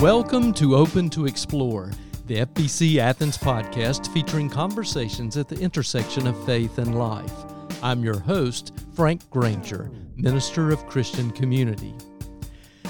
[0.00, 1.90] Welcome to Open to Explore,
[2.26, 7.34] the FBC Athens podcast featuring conversations at the intersection of faith and life.
[7.82, 11.94] I'm your host, Frank Granger, Minister of Christian Community.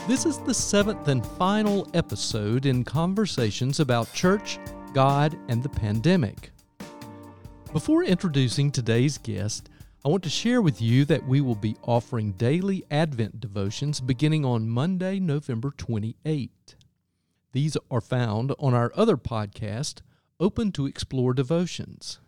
[0.07, 4.61] This is the seventh and final episode in conversations about church,
[4.95, 6.53] God, and the pandemic.
[7.73, 9.69] Before introducing today's guest,
[10.05, 14.45] I want to share with you that we will be offering daily Advent devotions beginning
[14.45, 16.77] on Monday, November 28.
[17.53, 20.03] These are found on our other podcast,
[20.39, 22.21] Open to Explore Devotions.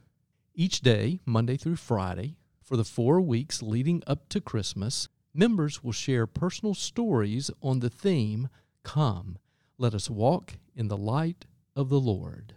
[0.53, 5.93] Each day, Monday through Friday, for the four weeks leading up to Christmas, members will
[5.93, 8.49] share personal stories on the theme
[8.83, 9.39] Come,
[9.79, 12.55] let us walk in the light of the Lord.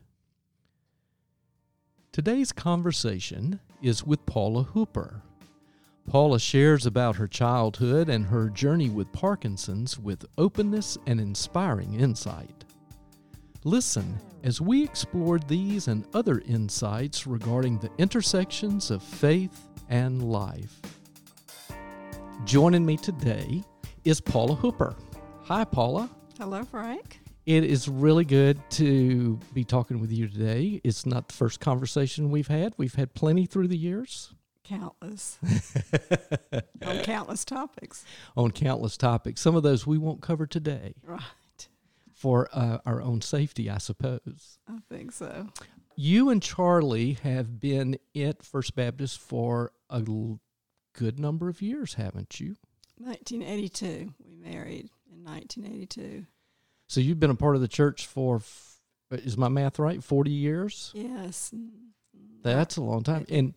[2.12, 5.22] Today's conversation is with Paula Hooper.
[6.08, 12.64] Paula shares about her childhood and her journey with Parkinson's with openness and inspiring insight.
[13.64, 20.80] Listen as we explore these and other insights regarding the intersections of faith and life.
[22.46, 23.64] Joining me today
[24.04, 24.96] is Paula Hooper.
[25.46, 26.10] Hi, Paula.
[26.38, 27.20] Hello, Frank.
[27.48, 30.80] It is really good to be talking with you today.
[30.84, 32.74] It's not the first conversation we've had.
[32.78, 34.34] We've had plenty through the years.
[34.68, 35.38] Countless.
[36.86, 38.04] on countless topics.
[38.36, 39.42] On countless topics.
[39.42, 40.96] Some of those we won't cover today.
[41.04, 41.22] Right.
[42.14, 44.58] For uh, our own safety, I suppose.
[44.68, 45.48] I think so.
[45.96, 50.40] You and Charlie have been at First Baptist for a l-
[50.94, 52.56] good number of years, haven't you?
[52.98, 54.14] 1982.
[54.26, 56.26] We married in 1982.
[56.88, 58.80] So you've been a part of the church for, f-
[59.12, 60.04] is my math right?
[60.04, 60.92] 40 years?
[60.96, 61.54] Yes.
[62.44, 63.26] That's a long time.
[63.30, 63.56] And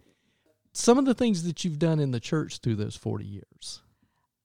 [0.73, 3.81] some of the things that you've done in the church through those 40 years.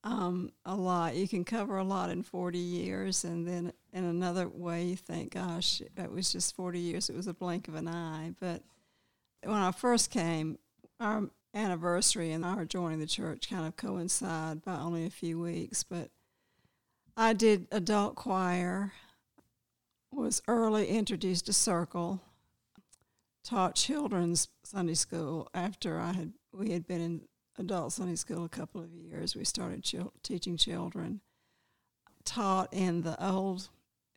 [0.03, 1.15] Um, a lot.
[1.15, 5.33] You can cover a lot in 40 years, and then in another way, you think,
[5.33, 7.09] gosh, it was just 40 years.
[7.09, 8.33] It was a blink of an eye.
[8.39, 8.63] But
[9.43, 10.57] when I first came,
[10.99, 15.83] our anniversary and our joining the church kind of coincide by only a few weeks.
[15.83, 16.09] But
[17.15, 18.91] I did adult choir,
[20.11, 22.21] was early introduced to circle,
[23.43, 27.21] taught children's Sunday school after I had we had been in
[27.57, 29.35] adult Sunday school a couple of years.
[29.35, 29.83] We started
[30.23, 31.21] teaching children.
[32.25, 33.69] Taught in the old,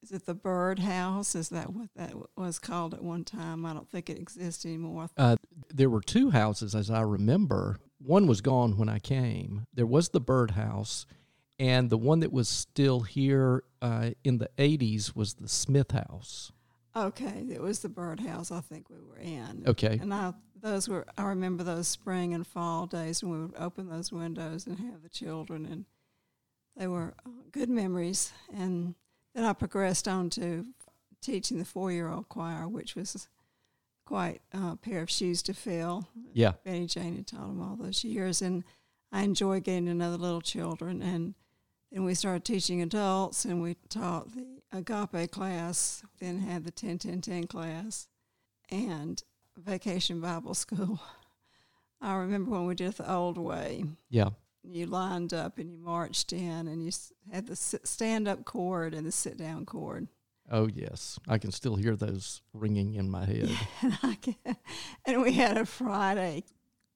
[0.02, 1.34] is it the Bird House?
[1.34, 3.66] Is that what that was called at one time?
[3.66, 5.08] I don't think it exists anymore.
[5.16, 5.36] Uh,
[5.74, 7.78] there were two houses, as I remember.
[7.98, 9.66] One was gone when I came.
[9.74, 11.04] There was the Bird House,
[11.58, 16.52] and the one that was still here uh, in the 80s was the Smith House.
[16.96, 18.50] Okay, it was the Bird House.
[18.50, 19.64] I think we were in.
[19.66, 19.98] Okay.
[20.00, 23.88] And I those were I remember those spring and fall days when we would open
[23.88, 25.84] those windows and have the children, and
[26.76, 28.32] they were uh, good memories.
[28.54, 28.94] And
[29.34, 30.64] then I progressed on to
[31.20, 33.28] teaching the four year old choir, which was
[34.06, 36.08] quite a pair of shoes to fill.
[36.32, 36.52] Yeah.
[36.64, 38.64] Benny Jane had taught them all those years, and
[39.12, 41.02] I enjoy getting to know the little children.
[41.02, 41.34] And
[41.92, 46.98] then we started teaching adults, and we taught the agape class, then had the 10
[46.98, 48.08] 10 10 class,
[48.70, 49.22] and
[49.56, 51.00] vacation Bible school.
[52.00, 53.84] I remember when we did it the old way.
[54.10, 54.30] Yeah.
[54.62, 56.90] You lined up and you marched in, and you
[57.32, 60.08] had the stand up chord and the sit down chord.
[60.50, 61.18] Oh, yes.
[61.26, 63.50] I can still hear those ringing in my head.
[64.44, 64.56] and,
[65.04, 66.44] and we had a Friday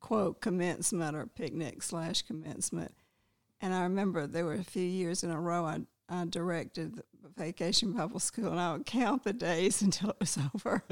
[0.01, 2.95] quote commencement or picnic slash commencement.
[3.61, 7.05] And I remember there were a few years in a row I, I directed the
[7.37, 10.83] vacation Bible school, and I would count the days until it was over.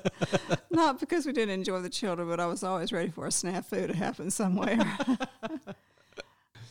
[0.70, 3.88] Not because we didn't enjoy the children, but I was always ready for a snafu
[3.88, 4.78] to happen somewhere.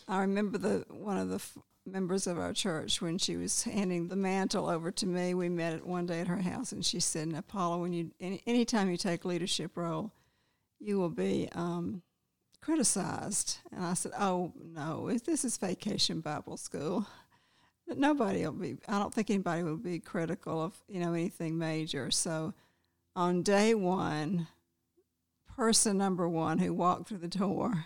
[0.07, 4.07] I remember the one of the f- members of our church when she was handing
[4.07, 5.33] the mantle over to me.
[5.33, 8.41] We met one day at her house, and she said, "Now, Paula, when you any
[8.47, 10.11] anytime you take leadership role,
[10.79, 12.01] you will be um,
[12.61, 17.07] criticized." And I said, "Oh no, if this is Vacation Bible School,
[17.97, 18.77] nobody will be.
[18.87, 22.53] I don't think anybody will be critical of you know anything major." So,
[23.15, 24.47] on day one,
[25.55, 27.85] person number one who walked through the door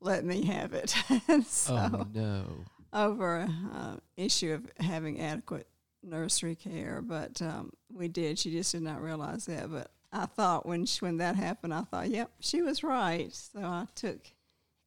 [0.00, 0.94] let me have it.
[1.46, 2.44] so oh, no.
[2.92, 5.66] over uh, issue of having adequate
[6.02, 8.38] nursery care, but um, we did.
[8.38, 9.70] She just did not realize that.
[9.70, 13.32] But I thought when she, when that happened, I thought, yep, she was right.
[13.34, 14.20] So I took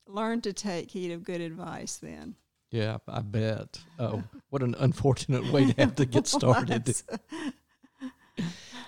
[0.08, 2.36] learned to take heed of good advice then.
[2.72, 3.80] Yeah, I bet.
[3.98, 6.94] Oh, what an unfortunate way to have to get started.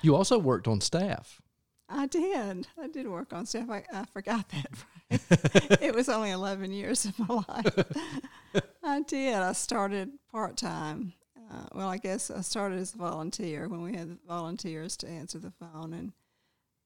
[0.01, 1.41] You also worked on staff.
[1.89, 2.67] I did.
[2.81, 3.69] I did work on staff.
[3.69, 5.79] I, I forgot that.
[5.81, 8.63] it was only 11 years of my life.
[8.83, 9.35] I did.
[9.35, 11.13] I started part time
[11.51, 15.37] Uh, well, I guess I started as a volunteer when we had volunteers to answer
[15.37, 16.13] the phone, and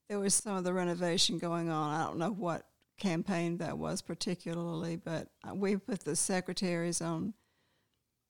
[0.09, 1.93] there was some of the renovation going on.
[1.93, 2.65] I don't know what
[2.97, 7.33] campaign that was particularly, but we put the secretaries on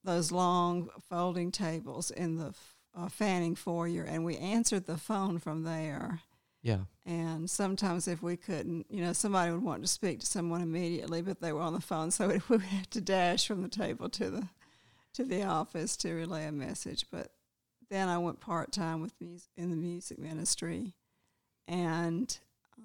[0.04, 2.54] those long folding tables in the
[2.96, 6.22] uh, Fanning foyer, and we answered the phone from there.
[6.62, 6.80] Yeah.
[7.06, 11.22] And sometimes, if we couldn't, you know, somebody would want to speak to someone immediately,
[11.22, 14.10] but they were on the phone, so we would have to dash from the table
[14.10, 14.48] to the
[15.14, 17.06] to the office to relay a message.
[17.12, 17.32] But
[17.90, 20.96] then I went part time with music in the music ministry,
[21.68, 22.38] and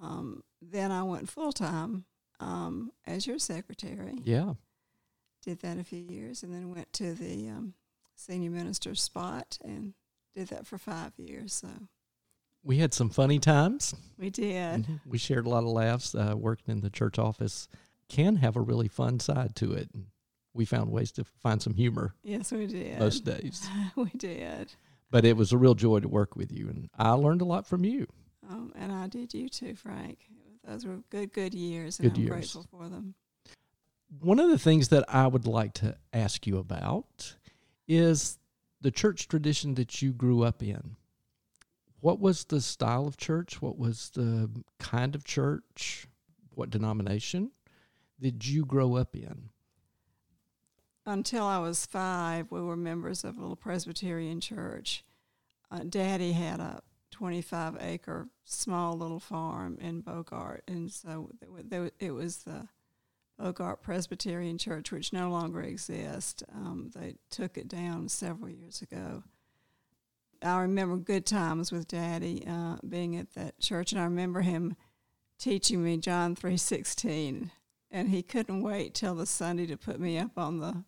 [0.03, 2.05] um, then I went full time
[2.39, 4.19] um, as your secretary.
[4.25, 4.55] Yeah.
[5.43, 7.75] Did that a few years, and then went to the um,
[8.15, 9.95] senior minister spot and
[10.35, 11.55] did that for five years.
[11.55, 11.69] So
[12.63, 13.95] we had some funny times.
[14.19, 14.83] We did.
[14.83, 14.97] Mm-hmm.
[15.07, 16.15] We shared a lot of laughs.
[16.15, 17.69] Uh, working in the church office
[18.09, 19.89] can have a really fun side to it.
[20.53, 22.15] We found ways to find some humor.
[22.23, 22.99] Yes, we did.
[22.99, 23.67] Most days.
[23.97, 24.73] we did.
[25.11, 27.67] But it was a real joy to work with you, and I learned a lot
[27.67, 28.07] from you.
[28.49, 30.19] Um, and I did you too, Frank.
[30.67, 32.31] Those were good, good years, and good I'm years.
[32.31, 33.15] grateful for them.
[34.21, 37.37] One of the things that I would like to ask you about
[37.87, 38.39] is
[38.81, 40.97] the church tradition that you grew up in.
[42.01, 43.61] What was the style of church?
[43.61, 46.07] What was the kind of church?
[46.55, 47.53] What denomination
[48.21, 49.51] did you grow up in?
[51.07, 55.05] Until I was five, we were members of a little Presbyterian church.
[55.71, 56.83] Uh, Daddy had a
[57.21, 61.29] 25 acre small little farm in Bogart, and so
[62.01, 62.67] it was the
[63.39, 66.43] Bogart Presbyterian Church, which no longer exists.
[66.51, 69.23] Um, they took it down several years ago.
[70.43, 74.75] I remember good times with Daddy uh, being at that church, and I remember him
[75.39, 77.51] teaching me John three sixteen,
[77.91, 80.85] and he couldn't wait till the Sunday to put me up on the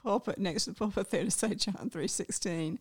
[0.00, 2.78] pulpit next to the pulpit there to say John three sixteen.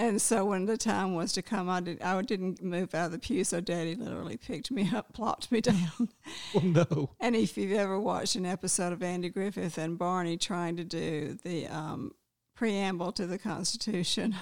[0.00, 2.00] And so when the time was to come, I did.
[2.00, 5.60] I didn't move out of the pew, so Daddy literally picked me up, plopped me
[5.60, 6.08] down.
[6.54, 7.10] Oh no!
[7.20, 11.38] And if you've ever watched an episode of Andy Griffith and Barney trying to do
[11.44, 12.14] the um,
[12.54, 14.34] preamble to the Constitution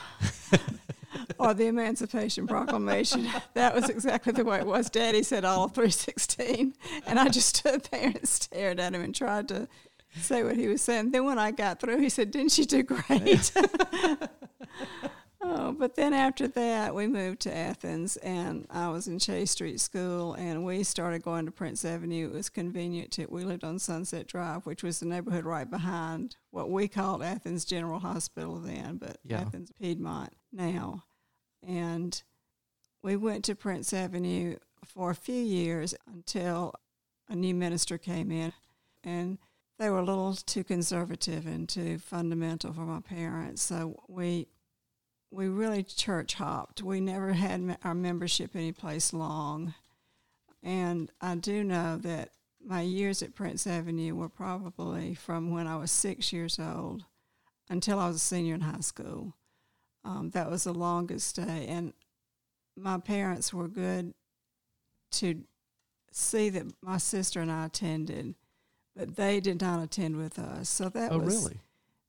[1.40, 4.88] or the Emancipation Proclamation, that was exactly the way it was.
[4.88, 6.72] Daddy said all of 316,
[7.05, 9.66] and I just stood there and stared at him and tried to
[10.20, 11.10] say what he was saying.
[11.10, 13.50] Then when I got through, he said, "Didn't you do great?"
[15.50, 19.81] Oh, but then after that, we moved to Athens, and I was in Chase Street
[19.81, 22.27] School, and we started going to Prince Avenue.
[22.27, 23.27] It was convenient to.
[23.31, 27.65] We lived on Sunset Drive, which was the neighborhood right behind what we called Athens
[27.65, 29.41] General Hospital then, but yeah.
[29.41, 31.05] Athens Piedmont now.
[31.67, 32.23] And
[33.03, 36.75] we went to Prince Avenue for a few years until
[37.29, 38.53] a new minister came in,
[39.03, 39.39] and
[39.79, 43.62] they were a little too conservative and too fundamental for my parents.
[43.62, 44.49] So we
[45.31, 46.83] we really church hopped.
[46.83, 49.75] We never had our membership any place long.
[50.63, 52.31] And I do know that
[52.65, 57.05] my years at Prince Avenue were probably from when I was six years old
[57.69, 59.35] until I was a senior in high school.
[60.05, 61.67] Um, that was the longest stay.
[61.69, 61.93] And
[62.77, 64.15] my parents were good
[65.13, 65.43] to
[66.11, 68.35] see that my sister and I attended,
[68.97, 70.69] but they did not attend with us.
[70.69, 71.61] So that oh, was really?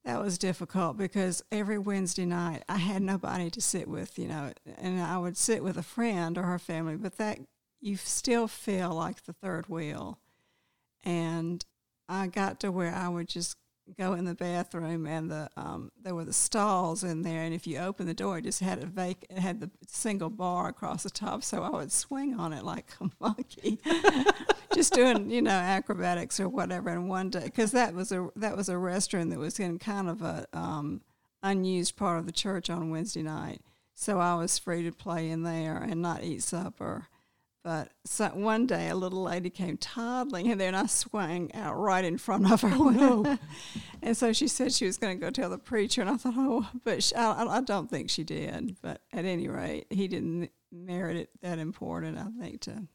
[0.09, 4.51] That was difficult because every Wednesday night I had nobody to sit with, you know,
[4.79, 7.37] and I would sit with a friend or her family, but that
[7.79, 10.17] you still feel like the third wheel.
[11.03, 11.63] And
[12.07, 13.55] I got to where I would just
[13.97, 17.65] go in the bathroom and the um, there were the stalls in there and if
[17.67, 21.03] you open the door it just had a vac it had the single bar across
[21.03, 23.79] the top so I would swing on it like a monkey.
[24.73, 28.55] Just doing you know acrobatics or whatever and one day because that was a that
[28.55, 31.01] was a restroom that was in kind of a um,
[31.41, 33.61] unused part of the church on Wednesday night.
[33.95, 37.07] So I was free to play in there and not eat supper
[37.69, 41.77] but so one day, a little lady came toddling in there, and I swung out
[41.77, 42.71] right in front of her.
[42.73, 43.37] Oh, no.
[44.01, 46.33] and so she said she was going to go tell the preacher, and I thought,
[46.35, 48.77] oh, but she, I, I don't think she did.
[48.81, 52.87] But at any rate, he didn't merit it that important, I think, to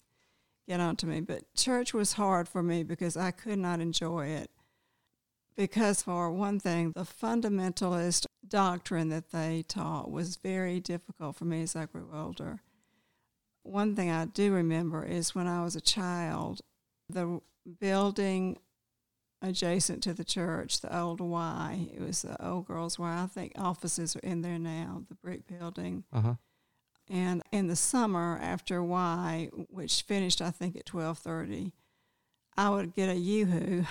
[0.66, 1.20] get onto me.
[1.20, 4.50] But church was hard for me because I could not enjoy it.
[5.56, 11.62] Because, for one thing, the fundamentalist doctrine that they taught was very difficult for me
[11.62, 12.58] as I grew older
[13.64, 16.60] one thing I do remember is when I was a child,
[17.08, 17.40] the
[17.80, 18.58] building
[19.42, 23.22] adjacent to the church, the old Y, it was the old girls' Y.
[23.22, 26.04] I think offices are in there now, the brick building.
[26.12, 26.34] Uh-huh.
[27.10, 31.72] And in the summer after Y, which finished I think at twelve thirty,
[32.56, 33.84] I would get a yoo-hoo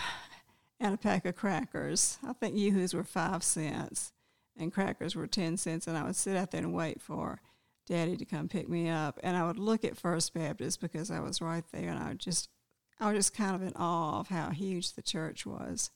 [0.80, 2.18] and a pack of crackers.
[2.28, 4.12] I think yoo-hoos were five cents.
[4.58, 5.88] and crackers were 10 cents.
[5.88, 7.42] And I would sit out there and wait for
[7.86, 9.20] daddy to come pick me up.
[9.24, 11.90] And I would look at First Baptist because I was right there.
[11.90, 12.50] And I would just,
[13.00, 15.92] I was just kind of in awe of how huge the church was.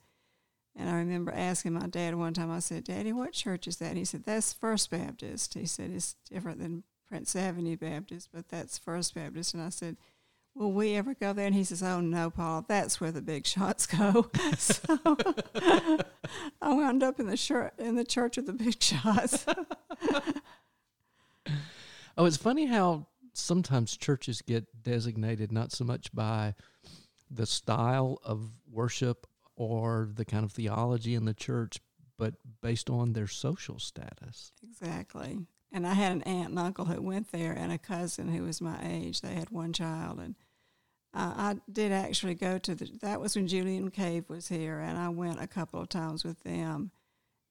[0.77, 3.89] And I remember asking my dad one time, I said, Daddy, what church is that?
[3.89, 5.55] And he said, That's First Baptist.
[5.55, 9.55] He said, It's different than Prince Avenue Baptist, but that's First Baptist.
[9.55, 9.97] And I said,
[10.53, 11.47] Will we ever go there?
[11.47, 14.29] And he says, Oh, no, Paul, that's where the big shots go.
[14.57, 14.99] so
[16.61, 19.47] I wound up in the, church, in the church of the big shots.
[22.17, 26.55] Oh, it's funny how sometimes churches get designated not so much by
[27.29, 31.79] the style of worship or the kind of theology in the church,
[32.17, 34.51] but based on their social status.
[34.63, 35.39] Exactly.
[35.71, 38.61] And I had an aunt and uncle who went there, and a cousin who was
[38.61, 39.21] my age.
[39.21, 40.35] They had one child, and
[41.13, 42.89] uh, I did actually go to the.
[43.01, 46.41] That was when Julian Cave was here, and I went a couple of times with
[46.43, 46.91] them,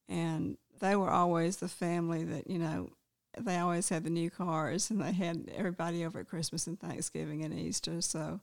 [0.08, 2.90] and they were always the family that you know.
[3.38, 7.44] They always had the new cars, and they had everybody over at Christmas and Thanksgiving
[7.44, 8.00] and Easter.
[8.00, 8.40] So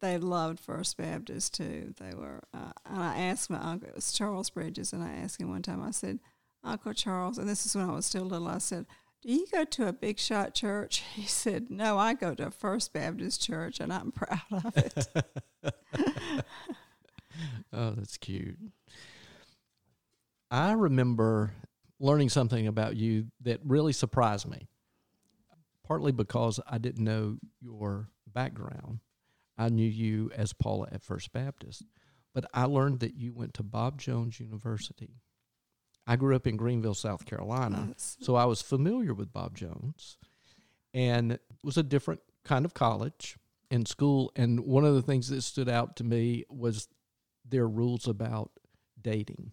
[0.00, 1.94] they loved First Baptist too.
[1.98, 5.40] They were, uh, and I asked my uncle, it was Charles Bridges, and I asked
[5.40, 6.18] him one time, I said,
[6.64, 8.86] Uncle Charles, and this is when I was still little, I said,
[9.20, 11.02] Do you go to a big shot church?
[11.14, 15.06] He said, No, I go to a First Baptist church, and I'm proud of it.
[17.72, 18.58] oh, that's cute.
[20.50, 21.54] I remember
[22.02, 24.68] learning something about you that really surprised me,
[25.86, 29.00] partly because I didn't know your background
[29.58, 31.84] I knew you as Paula at First Baptist,
[32.34, 35.20] but I learned that you went to Bob Jones University.
[36.06, 38.16] I grew up in Greenville, South Carolina, yes.
[38.20, 40.18] so I was familiar with Bob Jones,
[40.92, 43.36] and it was a different kind of college
[43.70, 44.32] and school.
[44.34, 46.88] And one of the things that stood out to me was
[47.48, 48.50] their rules about
[49.00, 49.52] dating,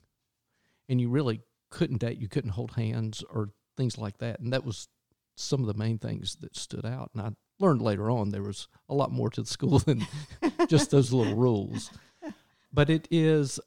[0.88, 4.66] and you really couldn't date, you couldn't hold hands or things like that, and that
[4.66, 4.88] was
[5.36, 7.12] some of the main things that stood out.
[7.14, 10.06] And I learned later on there was a lot more to the school than
[10.68, 11.90] just those little rules.
[12.72, 13.60] But it is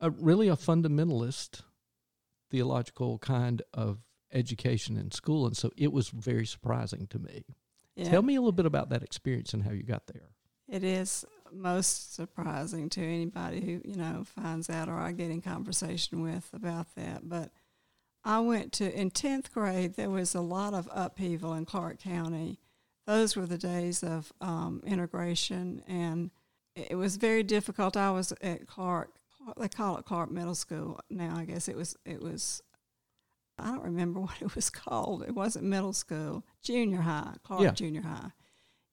[0.00, 1.62] a, really a fundamentalist
[2.50, 3.98] theological kind of
[4.32, 5.46] education in school.
[5.46, 7.44] And so it was very surprising to me.
[7.96, 8.10] Yeah.
[8.10, 10.30] Tell me a little bit about that experience and how you got there.
[10.68, 15.40] It is most surprising to anybody who, you know, finds out or I get in
[15.40, 17.28] conversation with about that.
[17.28, 17.50] But
[18.24, 22.58] I went to, in 10th grade, there was a lot of upheaval in Clarke County
[23.08, 26.30] those were the days of um, integration, and
[26.76, 27.96] it was very difficult.
[27.96, 29.14] I was at Clarke.
[29.58, 31.34] They call it Clarke Middle School now.
[31.34, 31.96] I guess it was.
[32.04, 32.62] It was.
[33.58, 35.22] I don't remember what it was called.
[35.22, 36.44] It wasn't middle school.
[36.62, 37.32] Junior high.
[37.42, 37.70] Clarke yeah.
[37.70, 38.30] Junior High.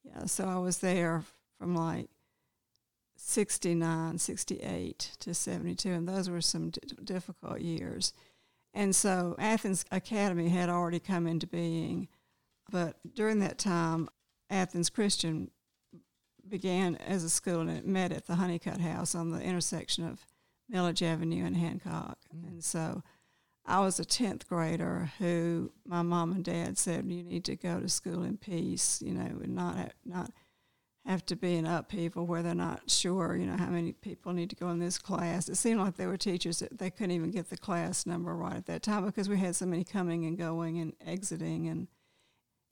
[0.06, 0.28] Yeah.
[0.28, 1.26] So I was there
[1.60, 2.08] from like
[3.16, 8.14] 69, 68 to 72, and those were some d- difficult years.
[8.74, 12.10] And so Athens Academy had already come into being.
[12.70, 14.10] But during that time,
[14.50, 15.50] Athens Christian
[16.48, 20.26] began as a school and it met at the Honeycutt House on the intersection of
[20.70, 22.18] Milledge Avenue and Hancock.
[22.36, 22.48] Mm.
[22.48, 23.02] And so
[23.66, 27.80] I was a 10th grader who my mom and dad said, you need to go
[27.80, 30.32] to school in peace, you know, and not not
[31.06, 34.50] have to be in upheaval where they're not sure, you know, how many people need
[34.50, 35.48] to go in this class.
[35.48, 38.56] It seemed like there were teachers that they couldn't even get the class number right
[38.56, 41.88] at that time because we had so many coming and going and exiting and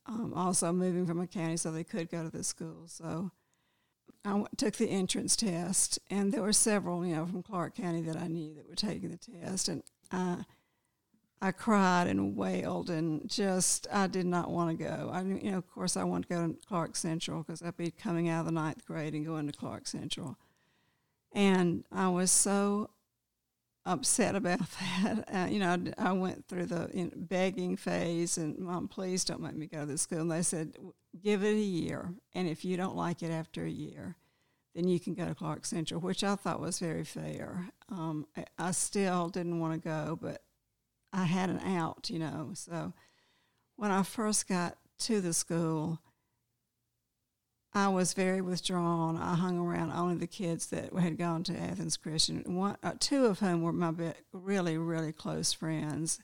[0.05, 2.87] um, also moving from a county so they could go to the school.
[2.87, 3.31] So
[4.25, 8.01] I w- took the entrance test, and there were several, you know, from Clarke County
[8.01, 10.45] that I knew that were taking the test, and I
[11.43, 15.09] I cried and wailed and just I did not want to go.
[15.11, 17.91] I you know, of course, I wanted to go to Clarke Central because I'd be
[17.91, 20.37] coming out of the ninth grade and going to Clarke Central,
[21.33, 22.91] and I was so
[23.85, 24.61] upset about
[25.03, 25.25] that.
[25.33, 29.25] Uh, you know, I, I, went through the you know, begging phase, and mom, please
[29.25, 30.21] don't make me go to this school.
[30.21, 30.77] And they said,
[31.21, 34.15] give it a year, and if you don't like it after a year,
[34.75, 37.67] then you can go to Clarke Central, which I thought was very fair.
[37.89, 40.41] Um, I, I still didn't want to go, but
[41.13, 42.51] I had an out, you know.
[42.55, 42.93] So
[43.75, 45.99] when I first got to the school,
[47.73, 49.17] I was very withdrawn.
[49.17, 52.43] I hung around only the kids that had gone to Athens Christian.
[52.55, 56.19] One, uh, two of whom were my be- really, really close friends,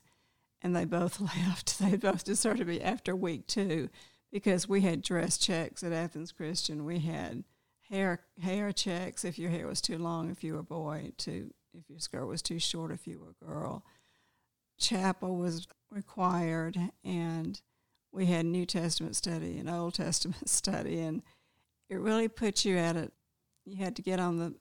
[0.62, 1.78] and they both left.
[1.78, 3.88] They both deserted me after week two
[4.32, 6.84] because we had dress checks at Athens Christian.
[6.84, 7.44] We had
[7.88, 11.52] hair hair checks if your hair was too long, if you were a boy, to
[11.74, 13.84] if your skirt was too short, if you were a girl.
[14.80, 17.60] Chapel was required, and
[18.12, 21.22] we had New Testament study and Old Testament study, and
[21.88, 23.12] it really put you at it.
[23.64, 24.54] You had to get on the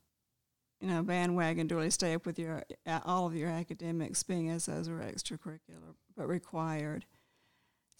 [0.81, 2.63] you know bandwagon to really stay up with your
[3.05, 7.05] all of your academics, being as those were extracurricular but required.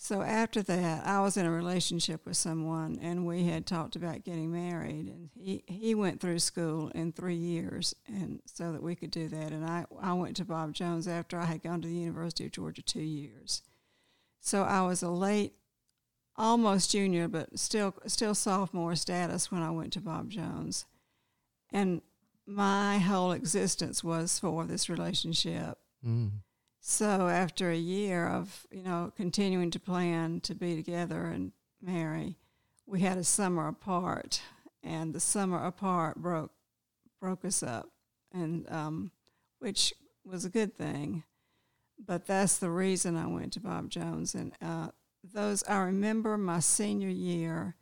[0.01, 4.23] So after that, I was in a relationship with someone, and we had talked about
[4.23, 5.07] getting married.
[5.07, 9.27] And he, he went through school in three years, and so that we could do
[9.27, 9.51] that.
[9.51, 12.53] And I I went to Bob Jones after I had gone to the University of
[12.53, 13.61] Georgia two years.
[14.39, 15.55] So I was a late,
[16.37, 20.85] almost junior, but still still sophomore status when I went to Bob Jones,
[21.73, 22.01] and
[22.47, 25.77] my whole existence was for this relationship.
[26.07, 26.31] Mm.
[26.79, 32.37] So after a year of you know continuing to plan to be together and marry,
[32.85, 34.41] we had a summer apart,
[34.83, 36.51] and the summer apart broke
[37.19, 37.89] broke us up,
[38.31, 39.11] and um,
[39.59, 39.93] which
[40.23, 41.23] was a good thing.
[42.03, 44.89] But that's the reason I went to Bob Jones, and uh,
[45.21, 47.75] those I remember my senior year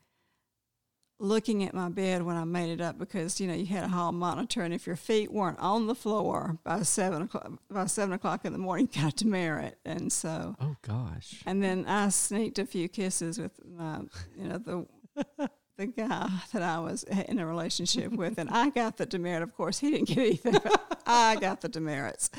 [1.19, 3.87] looking at my bed when I made it up because you know you had a
[3.87, 8.13] hall monitor, and if your feet weren't on the floor by seven o'clock by seven
[8.13, 9.77] o'clock in the morning, you got to merit.
[9.85, 11.41] And so, oh gosh.
[11.45, 14.01] And then I sneaked a few kisses with my,
[14.37, 18.97] you know, the the guy that I was in a relationship with, and I got
[18.97, 19.43] the demerit.
[19.43, 22.29] Of course, he didn't get anything, but I got the demerits.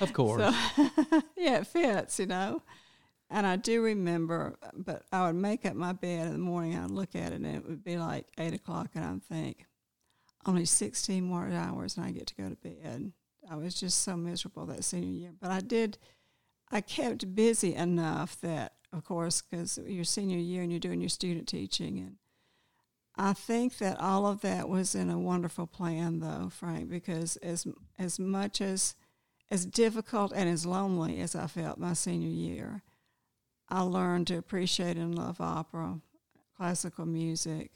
[0.00, 0.42] Of course.
[0.42, 0.82] So,
[1.36, 2.62] yeah, it fits, you know.
[3.34, 6.78] And I do remember, but I would make up my bed in the morning.
[6.78, 9.66] I'd look at it, and it would be like eight o'clock, and I'd think,
[10.46, 13.10] only 16 more hours, and I get to go to bed.
[13.50, 15.32] I was just so miserable that senior year.
[15.40, 15.98] But I did,
[16.70, 21.08] I kept busy enough that, of course, because your senior year and you're doing your
[21.08, 21.98] student teaching.
[21.98, 22.16] And
[23.16, 27.66] I think that all of that was in a wonderful plan, though, Frank, because as,
[27.98, 28.94] as much as,
[29.50, 32.84] as difficult and as lonely as I felt my senior year,
[33.74, 35.98] I learned to appreciate and love opera,
[36.56, 37.72] classical music,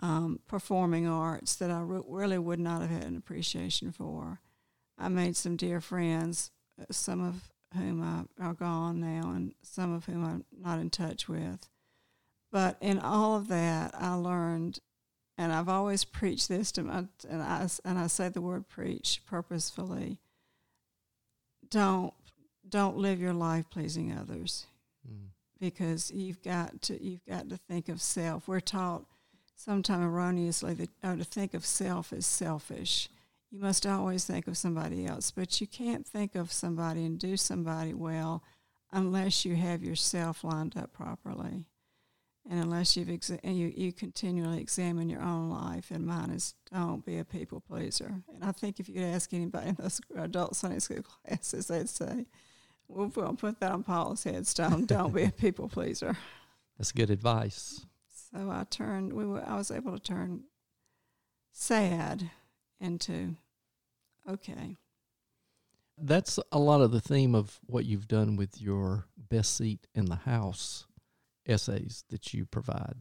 [0.00, 4.40] um, performing arts that I re- really would not have had an appreciation for.
[4.96, 9.92] I made some dear friends, uh, some of whom I, are gone now, and some
[9.92, 11.68] of whom I'm not in touch with.
[12.50, 14.78] But in all of that, I learned,
[15.36, 19.20] and I've always preached this to my, and I, and I say the word preach
[19.26, 20.20] purposefully.
[21.68, 22.14] Don't
[22.66, 24.66] don't live your life pleasing others.
[25.06, 25.28] Mm.
[25.60, 28.46] Because you've got to you've got to think of self.
[28.46, 29.04] We're taught
[29.56, 33.08] sometimes erroneously that oh, to think of self as selfish.
[33.50, 37.36] You must always think of somebody else, but you can't think of somebody and do
[37.36, 38.42] somebody well
[38.92, 41.66] unless you have yourself lined up properly,
[42.48, 45.90] and unless you've exa- and you you continually examine your own life.
[45.90, 48.22] And mine is don't be a people pleaser.
[48.32, 52.26] And I think if you'd ask anybody in those adult Sunday school classes, they'd say
[52.88, 54.86] We'll, we'll put that on Paul's headstone.
[54.86, 56.16] Don't be a people pleaser.
[56.78, 57.84] That's good advice.
[58.32, 59.12] So I turned.
[59.12, 60.44] We were, I was able to turn
[61.52, 62.30] sad
[62.80, 63.36] into
[64.28, 64.76] okay.
[66.00, 70.04] That's a lot of the theme of what you've done with your best seat in
[70.04, 70.86] the house
[71.46, 72.94] essays that you provide.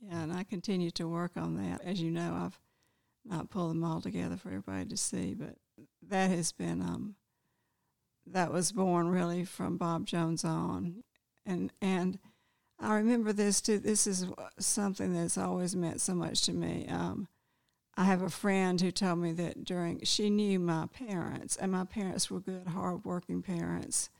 [0.00, 1.82] Yeah, and I continue to work on that.
[1.82, 2.60] As you know, I've
[3.24, 5.56] not pulled them all together for everybody to see, but
[6.08, 7.16] that has been um,
[8.26, 11.04] that was born really from Bob Jones on.
[11.44, 12.18] And, and
[12.78, 13.78] I remember this too.
[13.78, 14.26] This is
[14.58, 16.86] something that's always meant so much to me.
[16.88, 17.28] Um,
[17.96, 21.84] I have a friend who told me that during, she knew my parents, and my
[21.84, 24.10] parents were good, hardworking parents,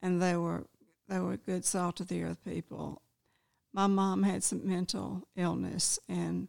[0.00, 0.64] and they were,
[1.08, 3.02] they were good, salt of the earth people.
[3.74, 6.48] My mom had some mental illness, and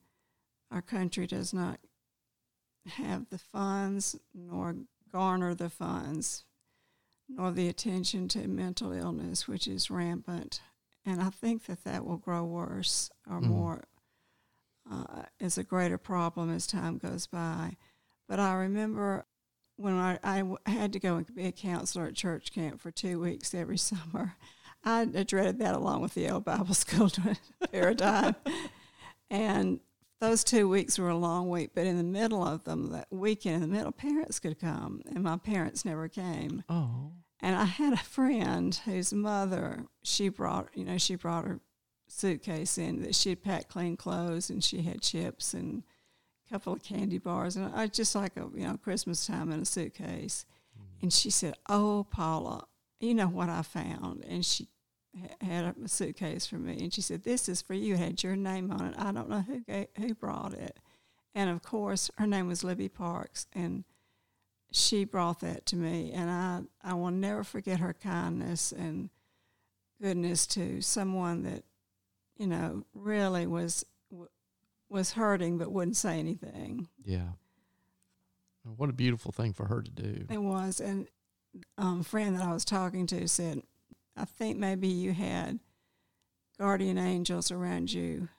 [0.72, 1.80] our country does not
[2.88, 4.76] have the funds nor
[5.12, 6.46] garner the funds
[7.36, 10.62] nor the attention to mental illness, which is rampant.
[11.06, 13.48] And I think that that will grow worse or mm.
[13.48, 13.84] more
[14.90, 17.78] uh, as a greater problem as time goes by.
[18.28, 19.26] But I remember
[19.76, 23.20] when I, I had to go and be a counselor at church camp for two
[23.20, 24.36] weeks every summer.
[24.86, 27.10] I dreaded that along with the old Bible school
[27.72, 28.36] paradigm.
[29.30, 29.80] and
[30.20, 33.56] those two weeks were a long week, but in the middle of them, that weekend
[33.56, 36.64] in the middle, parents could come, and my parents never came.
[36.70, 37.12] Oh.
[37.44, 41.60] And I had a friend whose mother, she brought, you know, she brought her
[42.08, 45.84] suitcase in that she had packed clean clothes and she had chips and
[46.48, 49.60] a couple of candy bars and I just like a, you know, Christmas time in
[49.60, 50.46] a suitcase.
[50.74, 51.00] Mm-hmm.
[51.02, 52.66] And she said, "Oh, Paula,
[53.02, 54.70] you know what I found?" And she
[55.42, 58.38] had a suitcase for me, and she said, "This is for you." It had your
[58.38, 58.96] name on it.
[58.98, 60.80] I don't know who gave, who brought it,
[61.36, 63.84] and of course, her name was Libby Parks, and
[64.74, 69.10] she brought that to me, and I I will never forget her kindness and
[70.02, 71.64] goodness to someone that
[72.38, 73.86] you know really was
[74.90, 76.88] was hurting but wouldn't say anything.
[77.04, 77.30] Yeah.
[78.78, 80.26] What a beautiful thing for her to do.
[80.30, 81.08] It was, and
[81.78, 83.62] um, friend that I was talking to said,
[84.16, 85.60] "I think maybe you had
[86.58, 88.30] guardian angels around you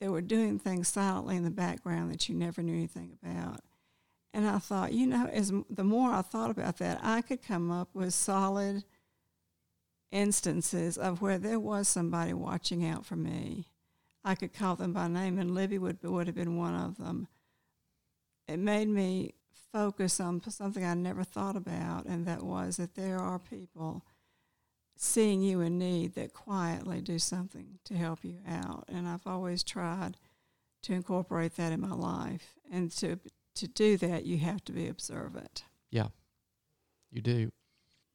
[0.00, 3.60] that were doing things silently in the background that you never knew anything about."
[4.36, 7.70] And I thought, you know, as the more I thought about that, I could come
[7.70, 8.84] up with solid
[10.12, 13.70] instances of where there was somebody watching out for me.
[14.22, 17.28] I could call them by name, and Libby would would have been one of them.
[18.46, 19.32] It made me
[19.72, 24.04] focus on something I never thought about, and that was that there are people
[24.98, 28.84] seeing you in need that quietly do something to help you out.
[28.88, 30.18] And I've always tried
[30.82, 32.52] to incorporate that in my life.
[32.70, 33.18] And to
[33.56, 35.64] to do that, you have to be observant.
[35.90, 36.08] Yeah,
[37.10, 37.52] you do.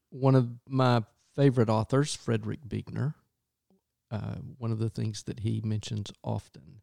[0.09, 1.03] One of my
[1.35, 3.15] favorite authors, Frederick Buechner,
[4.11, 6.81] uh, one of the things that he mentions often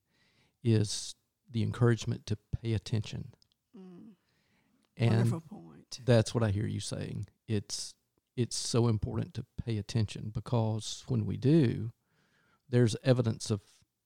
[0.64, 1.14] is
[1.50, 3.32] the encouragement to pay attention.
[3.76, 4.12] Mm.
[4.96, 6.00] And Wonderful point.
[6.04, 7.26] that's what I hear you saying.
[7.46, 7.94] It's
[8.36, 11.90] it's so important to pay attention because when we do,
[12.68, 13.60] there's evidence of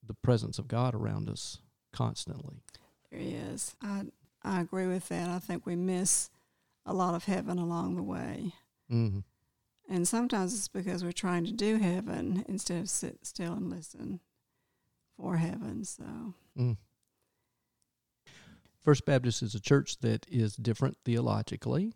[0.05, 1.59] the presence of God around us
[1.91, 2.63] constantly.
[3.11, 3.75] There he is.
[3.81, 4.05] I
[4.43, 5.29] I agree with that.
[5.29, 6.29] I think we miss
[6.85, 8.53] a lot of heaven along the way.
[8.91, 9.19] Mm-hmm.
[9.89, 14.19] And sometimes it's because we're trying to do heaven instead of sit still and listen
[15.17, 15.83] for heaven.
[15.85, 16.77] So, Mm.
[18.81, 21.93] First Baptist is a church that is different theologically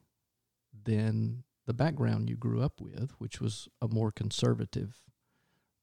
[0.86, 4.95] than the background you grew up with, which was a more conservative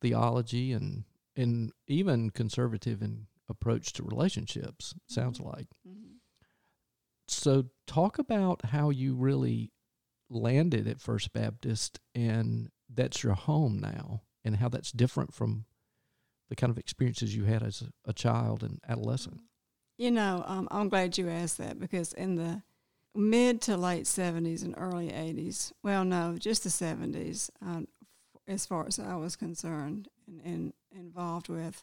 [0.01, 1.05] theology and
[1.37, 4.95] and even conservative in approach to relationships.
[5.09, 5.67] Sounds like.
[5.87, 6.04] mhm.
[7.27, 9.71] So, talk about how you really
[10.29, 15.65] landed at First Baptist, and that's your home now, and how that's different from
[16.49, 19.41] the kind of experiences you had as a, child and adolescent.
[19.97, 22.63] you know, um, I'm glad you asked that because in the
[23.15, 27.89] mid to late 70s and early 80s, well, no, just the 70s, um,
[28.47, 31.83] as far as I was concerned and, and involved with,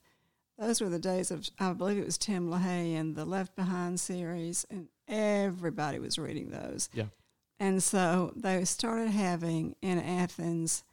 [0.58, 4.00] those were the days of, I believe it was Tim LaHaye and the Left Behind
[4.00, 6.90] series, and everybody was reading those.
[6.94, 7.06] Yeah.
[7.60, 10.84] And so they started having in Athens,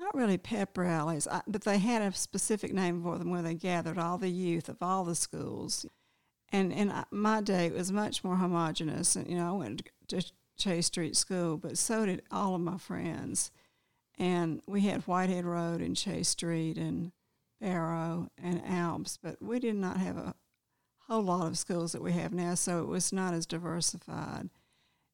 [0.00, 3.98] not really pep rallies, but they had a specific name for them where they gathered
[3.98, 5.86] all the youth of all the schools.
[6.50, 9.14] And in my day, it was much more homogenous.
[9.14, 12.78] And, you know, I went to Chase Street School, but so did all of my
[12.78, 13.50] friends.
[14.18, 17.12] And we had Whitehead Road and Chase Street and
[17.60, 20.34] Barrow and Alps, but we did not have a
[21.12, 24.48] whole lot of schools that we have now, so it was not as diversified.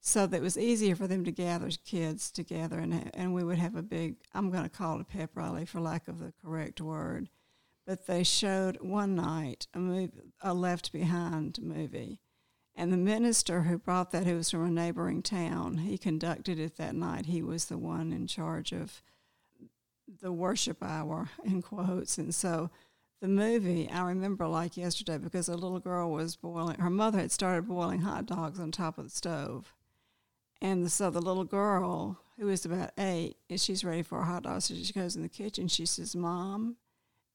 [0.01, 3.59] So that it was easier for them to gather kids together, and and we would
[3.59, 4.17] have a big.
[4.33, 7.29] I'm going to call it a pep rally for lack of the correct word,
[7.85, 12.21] but they showed one night a movie, a Left Behind movie,
[12.77, 16.77] and the minister who brought that, who was from a neighboring town, he conducted it
[16.77, 17.27] that night.
[17.27, 19.03] He was the one in charge of
[20.23, 22.71] the worship hour in quotes, and so
[23.21, 26.79] the movie I remember like yesterday because a little girl was boiling.
[26.79, 29.75] Her mother had started boiling hot dogs on top of the stove,
[30.61, 34.45] and so the little girl who is about eight, and she's ready for a hot
[34.45, 34.63] dog.
[34.63, 35.67] So she goes in the kitchen.
[35.69, 36.77] She says, "Mom,"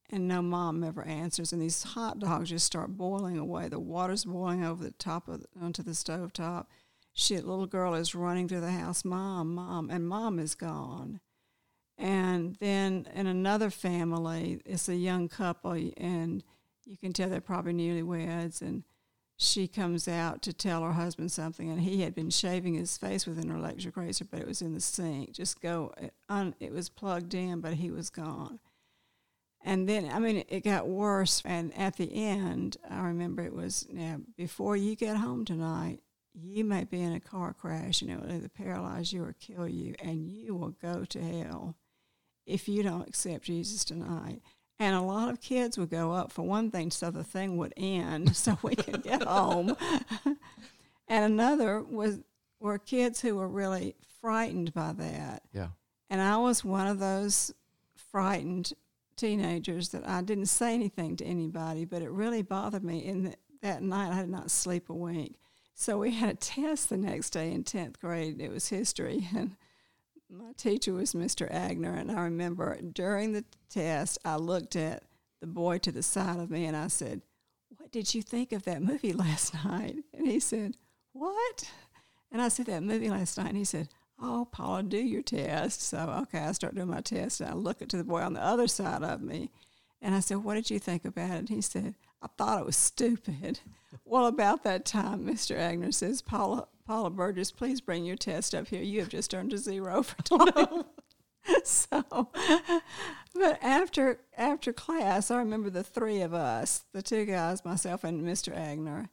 [0.09, 1.51] and no mom ever answers.
[1.51, 3.67] And these hot dogs just start boiling away.
[3.67, 6.69] The water's boiling over the top of onto the stove top.
[7.11, 11.19] She, little girl, is running through the house, "Mom, mom!" And mom is gone.
[11.97, 16.43] And then in another family, it's a young couple, and
[16.85, 18.61] you can tell they're probably newlyweds.
[18.61, 18.83] And
[19.37, 23.25] she comes out to tell her husband something, and he had been shaving his face
[23.25, 25.33] with an electric razor, but it was in the sink.
[25.33, 28.59] Just go, it, un, it was plugged in, but he was gone.
[29.65, 31.41] And then, I mean, it got worse.
[31.45, 35.99] And at the end, I remember it was now before you get home tonight,
[36.33, 39.67] you may be in a car crash and it will either paralyze you or kill
[39.67, 41.75] you, and you will go to hell
[42.45, 44.41] if you don't accept Jesus tonight.
[44.79, 47.73] And a lot of kids would go up for one thing so the thing would
[47.77, 49.75] end so we could get home.
[51.07, 52.19] and another was
[52.59, 55.43] were kids who were really frightened by that.
[55.53, 55.67] Yeah.
[56.09, 57.53] And I was one of those
[57.95, 58.71] frightened
[59.17, 63.05] teenagers that I didn't say anything to anybody, but it really bothered me.
[63.07, 65.35] And that, that night I did not sleep a wink.
[65.75, 68.39] So we had a test the next day in 10th grade.
[68.39, 69.27] It was history.
[69.35, 69.55] And
[70.33, 71.51] my teacher was Mr.
[71.51, 71.97] Agner.
[71.97, 75.03] And I remember during the test, I looked at
[75.41, 77.21] the boy to the side of me and I said,
[77.77, 79.97] What did you think of that movie last night?
[80.13, 80.75] And he said,
[81.11, 81.69] What?
[82.31, 83.49] And I said, That movie last night.
[83.49, 85.81] And he said, Oh, Paula, do your test.
[85.81, 88.43] So, okay, I start doing my test and I look at the boy on the
[88.43, 89.51] other side of me.
[90.01, 91.39] And I said, What did you think about it?
[91.39, 93.59] And he said, I thought it was stupid.
[94.05, 95.57] well, about that time, Mr.
[95.57, 98.81] Agner says, Paula, Paula Burgess, please bring your test up here.
[98.81, 100.85] You have just earned a zero for tonight.
[101.63, 102.03] so,
[103.33, 108.21] but after after class, I remember the three of us, the two guys, myself and
[108.21, 108.55] Mr.
[108.55, 109.09] Agner,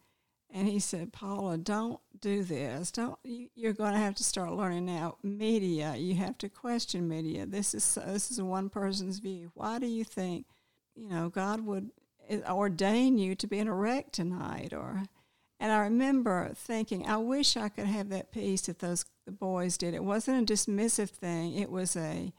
[0.48, 2.92] and he said, "Paula, don't do this.
[2.92, 3.18] Don't.
[3.24, 5.16] You, you're going to have to start learning now.
[5.22, 5.96] Media.
[5.96, 7.46] You have to question media.
[7.46, 9.50] This is this is one person's view.
[9.54, 10.46] Why do you think,
[10.94, 11.90] you know, God would
[12.28, 15.02] eh, ordain you to be in a wreck tonight, or?"
[15.60, 19.76] And I remember thinking, I wish I could have that peace that those the boys
[19.76, 19.94] did.
[19.94, 21.54] It wasn't a dismissive thing.
[21.54, 22.32] It was a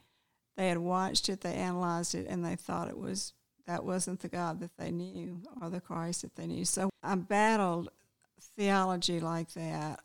[0.56, 3.32] they had watched it, they analyzed it, and they thought it was
[3.66, 6.64] that wasn't the God that they knew or the Christ that they knew.
[6.64, 7.90] So I battled
[8.56, 10.00] theology like that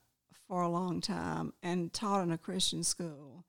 [0.48, 3.44] for a long time and taught in a Christian school.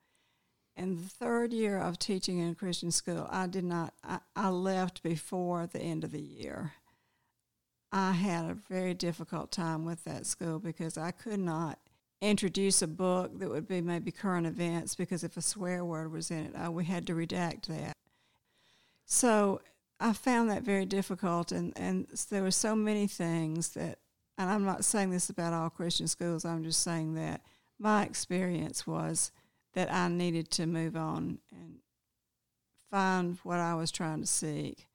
[0.77, 4.49] In the third year of teaching in a Christian school, I did not I, I
[4.49, 6.73] left before the end of the year.
[7.91, 11.79] I had a very difficult time with that school because I could not
[12.21, 16.31] introduce a book that would be maybe current events because if a swear word was
[16.31, 17.93] in it, I, we had to redact that.
[19.07, 19.61] So
[20.01, 23.99] I found that very difficult, and, and there were so many things that,
[24.37, 27.41] and I'm not saying this about all Christian schools, I'm just saying that
[27.79, 29.33] my experience was
[29.75, 31.79] that I needed to move on and
[32.91, 34.88] find what I was trying to seek.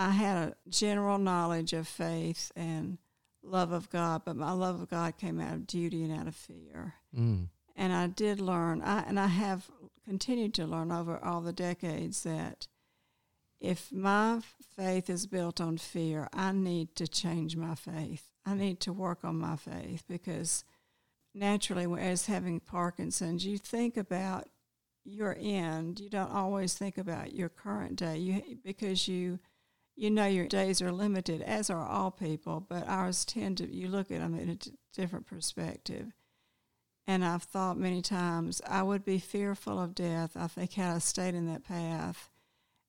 [0.00, 2.96] I had a general knowledge of faith and
[3.42, 6.34] love of God, but my love of God came out of duty and out of
[6.34, 6.94] fear.
[7.14, 7.48] Mm.
[7.76, 9.70] And I did learn, I, and I have
[10.06, 12.66] continued to learn over all the decades that
[13.60, 14.40] if my
[14.74, 18.24] faith is built on fear, I need to change my faith.
[18.46, 20.64] I need to work on my faith because
[21.34, 24.48] naturally, as having Parkinson's, you think about
[25.04, 26.00] your end.
[26.00, 29.38] You don't always think about your current day you, because you
[30.00, 33.86] you know your days are limited, as are all people, but ours tend to, you
[33.86, 36.06] look at them in a d- different perspective.
[37.06, 41.00] And I've thought many times I would be fearful of death, I think, had I
[41.00, 42.30] stayed in that path.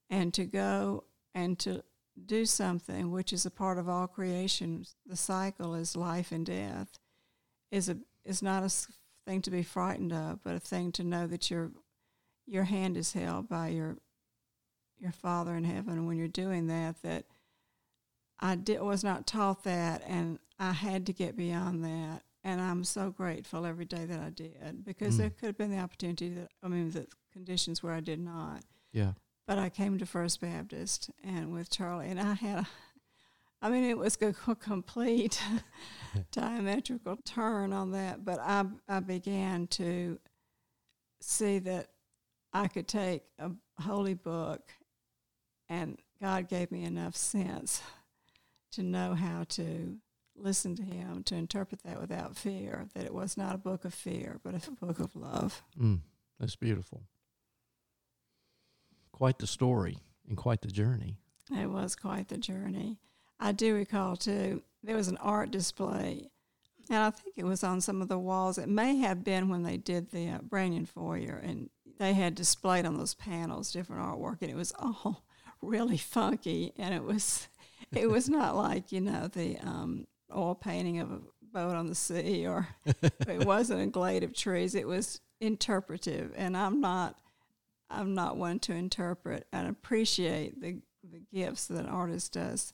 [0.10, 1.04] And to go
[1.36, 1.84] and to
[2.26, 6.98] do something which is a part of all creation, the cycle is life and death,
[7.72, 8.70] is, a, is not a
[9.26, 11.72] thing to be frightened of, but a thing to know that your,
[12.48, 13.98] your hand is held by your
[15.02, 16.06] your Father in heaven.
[16.06, 17.26] When you're doing that, that
[18.40, 22.24] I did, was not taught that, and I had to get beyond that.
[22.44, 25.18] And I'm so grateful every day that I did because mm.
[25.20, 28.64] there could have been the opportunity that I mean the conditions where I did not.
[28.92, 29.14] Yeah.
[29.46, 32.68] But I came to First Baptist and with Charlie, and I had a,
[33.62, 35.40] I mean, it was a complete
[36.32, 38.26] diametrical turn on that.
[38.26, 40.20] But I I began to
[41.22, 41.90] see that
[42.54, 44.62] I could take a holy book
[45.72, 47.82] and God gave me enough sense
[48.74, 49.98] to know how to
[50.36, 53.94] listen to Him, to interpret that without fear, that it was not a book of
[53.94, 55.64] fear, but a book of love.
[55.80, 56.02] Mm,
[56.40, 57.04] that's beautiful.
[59.14, 61.18] Quite the story and quite the journey.
[61.58, 63.00] It was quite the journey.
[63.40, 66.32] I do recall, too, there was an art display,
[66.90, 68.58] and I think it was on some of the walls.
[68.58, 72.86] It may have been when they did the uh, Branion Foyer, and they had displayed
[72.86, 75.24] on those panels different artwork, and it was all
[75.62, 77.48] really funky, and it was
[77.92, 81.96] it was not like you know the um, oil painting of a boat on the
[81.96, 84.76] sea, or it wasn't a glade of trees.
[84.76, 87.20] It was interpretive, and I'm not
[87.90, 92.74] I'm not one to interpret and appreciate the the gifts that an artist does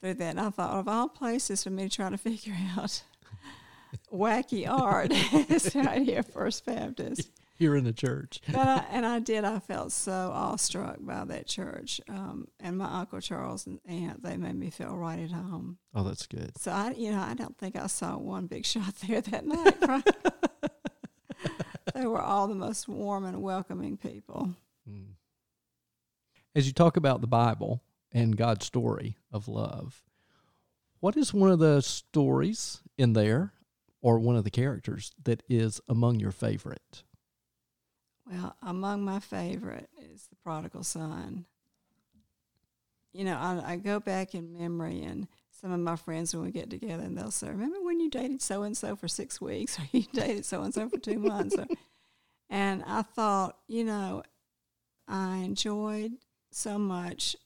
[0.00, 0.30] through that.
[0.30, 3.02] And I thought of all places for me to try to figure out
[4.12, 5.12] wacky art
[5.50, 8.40] is right here, First Baptist here in the church.
[8.46, 9.44] but I, and I did.
[9.44, 14.22] I felt so awestruck by that church, um, and my uncle Charles and aunt.
[14.22, 15.78] They made me feel right at home.
[15.94, 16.58] Oh, that's good.
[16.58, 19.76] So I, you know, I don't think I saw one big shot there that night.
[19.86, 20.70] Right?
[21.94, 24.54] they were all the most warm and welcoming people.
[24.88, 25.14] Mm.
[26.54, 30.02] As you talk about the Bible and God's story of love,
[31.00, 33.52] what is one of the stories in there,
[34.00, 37.02] or one of the characters that is among your favorite?
[38.30, 41.46] Well, among my favorite is the prodigal son.
[43.12, 45.28] You know, I, I go back in memory, and
[45.60, 48.42] some of my friends when we get together, and they'll say, "Remember when you dated
[48.42, 51.56] so and so for six weeks, or you dated so and so for two months?"
[51.56, 51.66] Or,
[52.50, 54.22] and I thought, you know,
[55.08, 56.12] I enjoyed
[56.50, 57.36] so much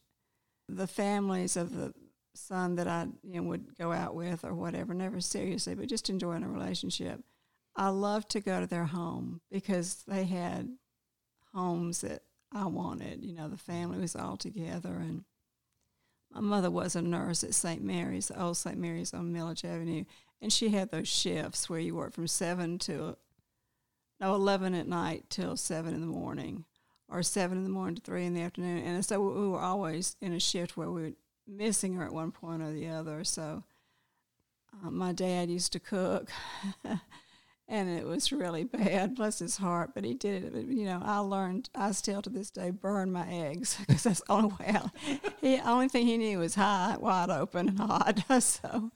[0.69, 1.93] the families of the
[2.35, 6.11] son that I you know would go out with or whatever, never seriously, but just
[6.11, 7.23] enjoying a relationship.
[7.77, 10.69] I loved to go to their home because they had
[11.55, 13.25] homes that I wanted.
[13.25, 15.25] You know, the family was all together, and
[16.33, 17.83] my mother was a nurse at St.
[17.83, 18.79] Mary's, old St.
[18.79, 20.05] Mary's on Milledge Avenue,
[20.43, 23.17] and she had those shifts where you work from seven to
[24.21, 26.65] no eleven at night till seven in the morning,
[27.09, 30.17] or seven in the morning to three in the afternoon, and so we were always
[30.21, 31.13] in a shift where we were
[31.47, 33.25] missing her at one point or the other.
[33.25, 33.65] So
[34.85, 36.31] uh, my dad used to cook.
[37.71, 39.15] and it was really bad.
[39.15, 40.67] Bless his heart, but he did it.
[40.67, 41.71] You know, I learned.
[41.75, 44.75] I still to this day burn my eggs because that's the only way.
[44.75, 48.25] I, he only thing he knew was high, wide open, and hot.
[48.43, 48.91] so,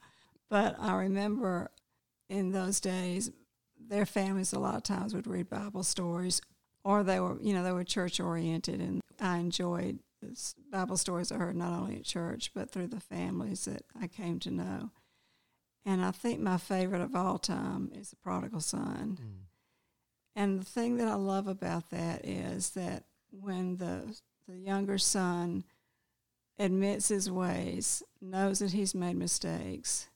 [0.49, 1.71] but I remember
[2.29, 3.31] in those days,
[3.79, 6.41] their families a lot of times would read Bible stories,
[6.83, 9.99] or they were, you know, they were church oriented, and I enjoyed
[10.71, 14.39] Bible stories I heard not only at church but through the families that I came
[14.39, 14.89] to know.
[15.85, 19.19] And I think my favorite of all time is The Prodigal Son.
[19.21, 19.45] Mm.
[20.35, 24.15] And the thing that I love about that is that when the
[24.47, 25.63] the younger son
[26.59, 30.07] admits his ways, knows that he's made mistakes,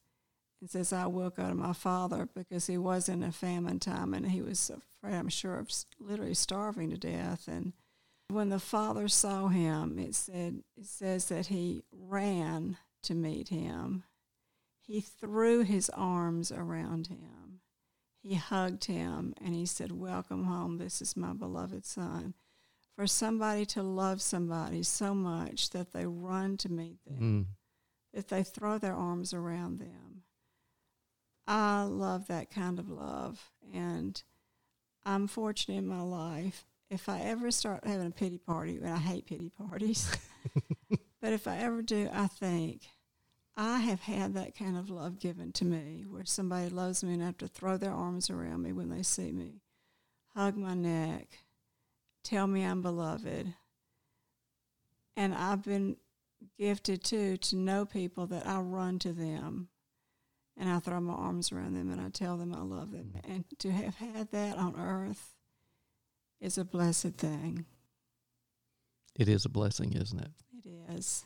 [0.62, 4.14] and says, I will go to my father because he was in a famine time
[4.14, 7.48] and he was afraid, I'm sure, of literally starving to death.
[7.48, 7.74] And
[8.28, 14.04] when the father saw him, it said it says that he ran to meet him
[14.89, 17.62] he threw his arms around him.
[18.23, 20.80] He hugged him and he said, Welcome home.
[20.80, 22.34] This is my beloved son.
[22.95, 28.15] For somebody to love somebody so much that they run to meet them, mm.
[28.15, 30.23] that they throw their arms around them.
[31.45, 33.52] I love that kind of love.
[33.71, 34.21] And
[35.06, 36.65] I'm fortunate in my life.
[36.89, 40.12] If I ever start having a pity party, and I hate pity parties,
[41.21, 42.82] but if I ever do, I think,
[43.62, 47.39] I have had that kind of love given to me where somebody loves me enough
[47.39, 49.60] to throw their arms around me when they see me,
[50.34, 51.28] hug my neck,
[52.24, 53.54] tell me I'm beloved.
[55.17, 55.98] And I've been
[56.58, 59.67] gifted too to know people that I run to them
[60.56, 63.12] and I throw my arms around them and I tell them I love them.
[63.17, 63.30] Mm-hmm.
[63.30, 65.34] And to have had that on earth
[66.39, 67.65] is a blessed thing.
[69.17, 70.32] It is a blessing, isn't it?
[70.63, 71.26] It is.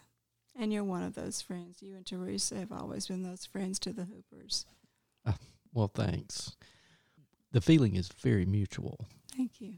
[0.55, 1.81] And you're one of those friends.
[1.81, 4.65] You and Teresa have always been those friends to the Hoopers.
[5.25, 5.33] Uh,
[5.73, 6.55] well, thanks.
[7.51, 9.07] The feeling is very mutual.
[9.35, 9.75] Thank you.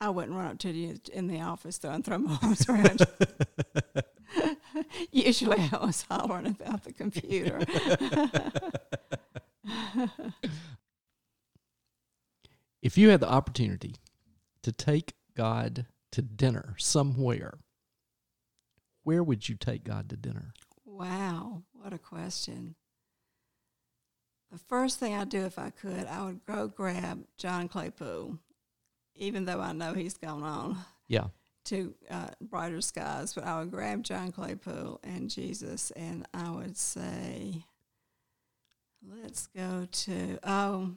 [0.00, 3.00] I wouldn't run up to you in the office though and throw my arms around
[3.00, 4.02] you.
[5.12, 7.58] Usually I was hollering about the computer.
[12.82, 13.96] if you had the opportunity
[14.62, 17.58] to take God to dinner somewhere,
[19.02, 20.52] where would you take God to dinner?
[20.84, 22.74] Wow, what a question.
[24.50, 28.38] The first thing I'd do if I could, I would go grab John Claypool,
[29.14, 30.78] even though I know he's gone on.
[31.06, 31.28] Yeah.
[31.66, 36.76] To uh, brighter skies, but I would grab John Claypool and Jesus, and I would
[36.76, 37.64] say,
[39.06, 40.94] "Let's go to oh,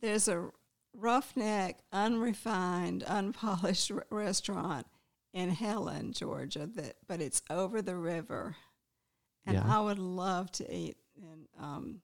[0.00, 0.50] there's a
[0.96, 4.86] roughneck, unrefined, unpolished r- restaurant
[5.32, 8.56] in Helen, Georgia, that but it's over the river,
[9.46, 9.64] and yeah.
[9.66, 10.96] I would love to eat.
[11.22, 12.00] And um,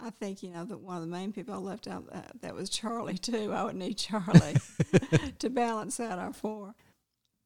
[0.00, 2.54] I think you know that one of the main people I left out that, that
[2.54, 3.52] was Charlie too.
[3.52, 4.56] I would need Charlie
[5.38, 6.74] to balance out our four.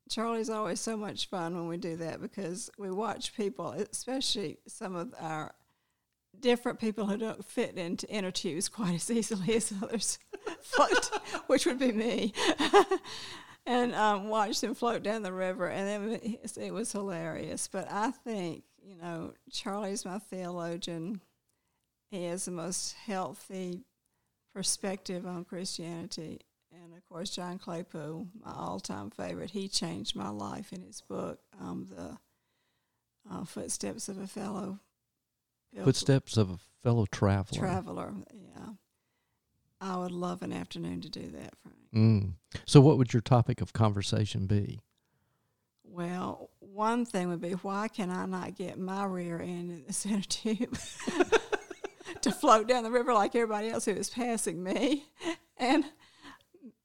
[0.08, 4.96] Charlie's always so much fun when we do that because we watch people, especially some
[4.96, 5.52] of our
[6.40, 10.18] different people who don't fit into inner tubes quite as easily as others,
[11.46, 12.32] which would be me
[13.68, 17.68] and um, watched him float down the river, and it, it was hilarious.
[17.68, 21.20] But I think you know Charlie's my theologian.
[22.10, 23.84] He has the most healthy
[24.54, 26.40] perspective on Christianity,
[26.72, 29.50] and of course John Claypool, my all-time favorite.
[29.50, 32.18] He changed my life in his book, um, the
[33.30, 34.80] uh, Footsteps of a Fellow.
[35.84, 37.60] Footsteps of a Fellow Traveler.
[37.60, 38.70] Traveler, yeah.
[39.80, 41.76] I would love an afternoon to do that, Frank.
[41.94, 42.32] Mm.
[42.66, 44.80] So, what would your topic of conversation be?
[45.84, 49.92] Well, one thing would be why can I not get my rear end in the
[49.92, 50.78] center tube
[52.20, 55.06] to float down the river like everybody else who is passing me?
[55.56, 55.84] And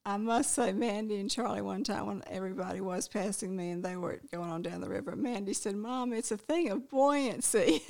[0.05, 3.95] I must say, Mandy and Charlie, one time when everybody was passing me and they
[3.95, 7.81] were going on down the river, Mandy said, Mom, it's a thing of buoyancy.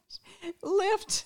[0.62, 1.24] Lift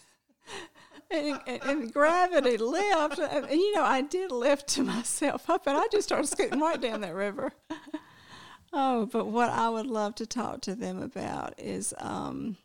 [1.11, 3.19] and, and, and, gravity lift.
[3.19, 6.61] And, and, you know, I did lift to myself up, and I just started scooting
[6.61, 7.53] right down that river.
[8.73, 12.57] oh, but what I would love to talk to them about is um,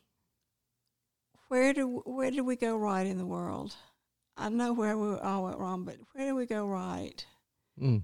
[1.47, 3.75] where do where did we go right in the world?
[4.37, 7.25] I know where we all went wrong, but where do we go right?
[7.81, 8.03] Mm.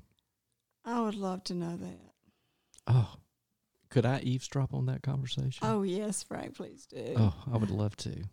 [0.85, 1.99] I would love to know that.
[2.87, 3.15] Oh,
[3.89, 5.67] Could I eavesdrop on that conversation?
[5.67, 7.15] Oh yes, Frank, please do.
[7.17, 8.23] Oh, I would love to.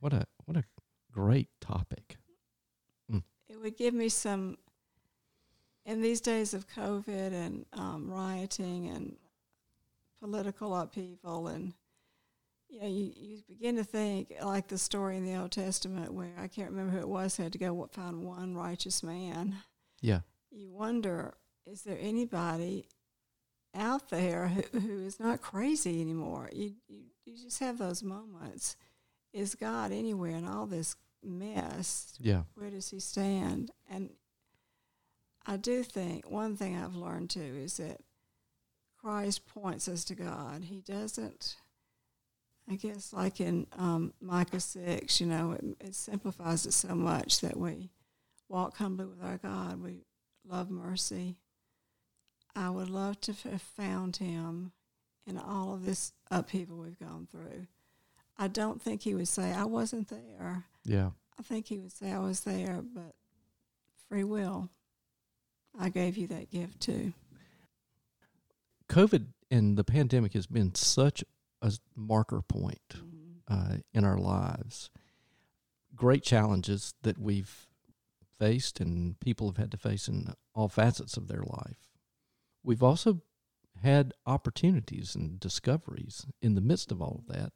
[0.00, 0.64] What a what a
[1.16, 2.18] great topic.
[3.48, 4.58] It would give me some.
[5.84, 9.16] In these days of COVID and um, rioting and
[10.20, 11.74] political upheaval, and
[12.68, 16.32] you know, you, you begin to think like the story in the Old Testament where
[16.38, 19.54] I can't remember who it was had to go find one righteous man.
[20.02, 20.20] Yeah.
[20.50, 21.34] You wonder,
[21.66, 22.88] is there anybody
[23.72, 26.50] out there who, who is not crazy anymore?
[26.52, 28.76] You, you you just have those moments.
[29.32, 30.96] Is God anywhere in all this
[31.26, 32.14] mess?
[32.20, 32.42] Yeah.
[32.54, 33.70] Where does He stand?
[33.90, 34.10] And
[35.46, 38.00] I do think one thing I've learned too is that
[39.00, 40.64] Christ points us to God.
[40.64, 41.56] He doesn't.
[42.68, 47.40] I guess, like in um, Micah 6, you know, it, it simplifies it so much
[47.40, 47.90] that we
[48.48, 49.80] walk humbly with our God.
[49.80, 50.04] We
[50.44, 51.36] love mercy.
[52.56, 54.72] I would love to have found him
[55.26, 57.66] in all of this upheaval we've gone through.
[58.38, 60.64] I don't think he would say, I wasn't there.
[60.84, 61.10] Yeah.
[61.38, 63.14] I think he would say, I was there, but
[64.08, 64.70] free will.
[65.78, 67.12] I gave you that gift too.
[68.88, 71.24] COVID and the pandemic has been such
[71.62, 73.40] a marker point Mhm.
[73.48, 74.90] uh, in our lives.
[75.94, 77.66] Great challenges that we've
[78.38, 81.90] faced and people have had to face in all facets of their life.
[82.62, 83.22] We've also
[83.82, 87.52] had opportunities and discoveries in the midst of all of that.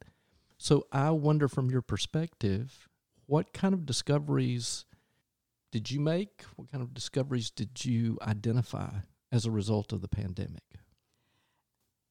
[0.62, 2.86] So I wonder from your perspective,
[3.24, 4.84] what kind of discoveries
[5.72, 6.42] did you make?
[6.56, 8.90] What kind of discoveries did you identify
[9.32, 10.62] as a result of the pandemic?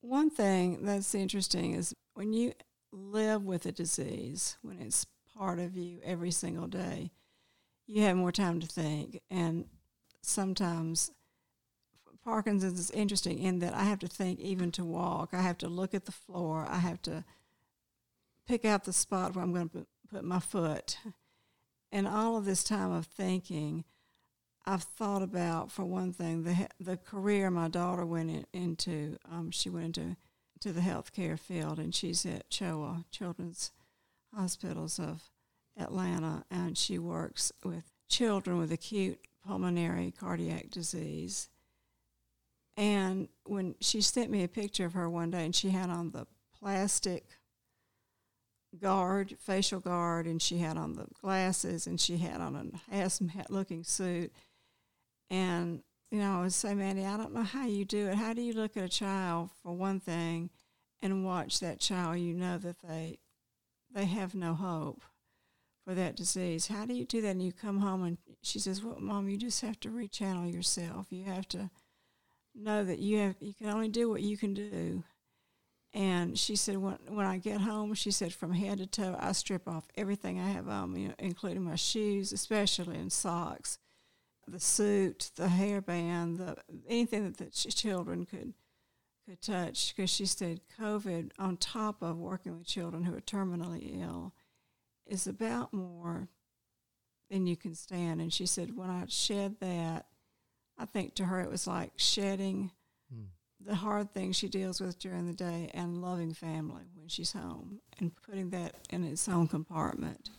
[0.01, 2.53] One thing that's interesting is when you
[2.91, 5.05] live with a disease, when it's
[5.37, 7.11] part of you every single day,
[7.85, 9.21] you have more time to think.
[9.29, 9.65] And
[10.23, 11.11] sometimes
[12.23, 15.35] Parkinson's is interesting in that I have to think even to walk.
[15.35, 16.65] I have to look at the floor.
[16.67, 17.23] I have to
[18.49, 20.97] pick out the spot where I'm going to put my foot.
[21.91, 23.83] And all of this time of thinking,
[24.65, 29.17] I've thought about, for one thing, the the career my daughter went in, into.
[29.31, 30.17] Um, she went into
[30.61, 33.71] to the healthcare field, and she's at CHOA, Children's
[34.35, 35.21] Hospitals of
[35.79, 41.49] Atlanta, and she works with children with acute pulmonary cardiac disease.
[42.75, 46.11] And when she sent me a picture of her one day, and she had on
[46.11, 46.27] the
[46.59, 47.38] plastic
[48.77, 53.45] guard, facial guard, and she had on the glasses, and she had on a hazmat
[53.49, 54.31] looking suit.
[55.29, 58.15] And, you know, I would say, Mandy, I don't know how you do it.
[58.15, 60.49] How do you look at a child, for one thing,
[61.01, 62.19] and watch that child?
[62.19, 63.19] You know that they,
[63.93, 65.01] they have no hope
[65.85, 66.67] for that disease.
[66.67, 67.29] How do you do that?
[67.29, 71.07] And you come home and she says, Well, Mom, you just have to rechannel yourself.
[71.09, 71.69] You have to
[72.55, 75.03] know that you have you can only do what you can do.
[75.93, 79.31] And she said, when, when I get home, she said, from head to toe, I
[79.31, 83.79] strip off everything I have on me, including my shoes, especially and socks,
[84.47, 88.53] the suit, the hairband, the anything that the ch- children could
[89.27, 89.95] could touch.
[89.95, 94.33] Because she said, COVID, on top of working with children who are terminally ill,
[95.07, 96.27] is about more
[97.31, 98.21] than you can stand.
[98.21, 100.05] And she said, when I shed that,
[100.77, 102.71] I think to her it was like shedding.
[103.59, 107.81] The hard things she deals with during the day and loving family when she's home
[107.99, 110.29] and putting that in its own compartment,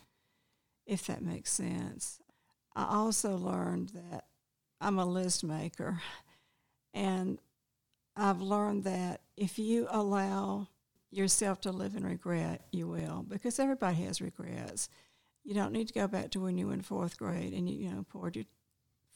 [0.86, 2.20] if that makes sense.
[2.74, 4.24] I also learned that
[4.80, 6.00] I'm a list maker,
[6.94, 7.38] and
[8.16, 10.68] I've learned that if you allow
[11.10, 14.88] yourself to live in regret, you will, because everybody has regrets.
[15.44, 17.76] You don't need to go back to when you were in fourth grade and you,
[17.76, 18.44] you know poured your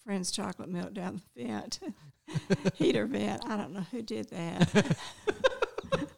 [0.05, 1.80] friend's chocolate milk down the vent,
[2.75, 3.43] heater vent.
[3.47, 4.97] I don't know who did that.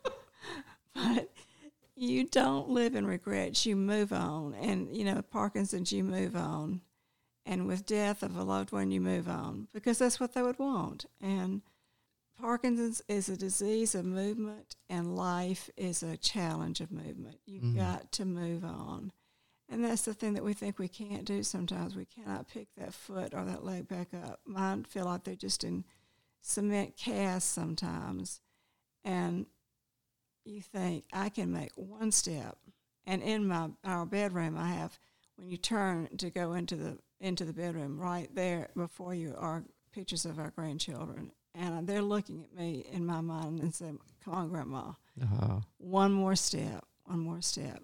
[0.95, 1.31] but
[1.95, 3.67] you don't live in regrets.
[3.67, 4.55] You move on.
[4.55, 6.81] And, you know, Parkinson's, you move on.
[7.45, 10.59] And with death of a loved one, you move on because that's what they would
[10.59, 11.07] want.
[11.23, 11.63] And
[12.41, 17.39] Parkinson's is a disease of movement, and life is a challenge of movement.
[17.47, 17.77] You've Mhm.
[17.77, 19.13] got to move on.
[19.69, 21.97] And that's the thing that we think we can't do sometimes.
[21.97, 24.41] We cannot pick that foot or that leg back up.
[24.45, 25.85] Mine feel like they're just in
[26.47, 28.41] cement cast sometimes.
[29.05, 29.47] And
[30.45, 32.57] you think, I can make one step.
[33.07, 34.99] And in my our bedroom I have
[35.37, 39.65] when you turn to go into the into the bedroom, right there before you are
[39.93, 41.31] pictures of our grandchildren.
[41.55, 44.93] And they're looking at me in my mind and saying, Come on, grandma.
[45.23, 47.83] Uh, One more step, one more step.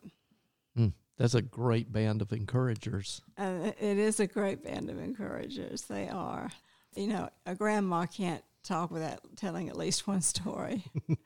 [1.19, 3.23] that's a great band of encouragers.
[3.39, 5.83] Uh, it is a great band of encouragers.
[5.83, 6.51] They are.
[6.97, 10.85] You know, a grandma can't talk without telling at least one story.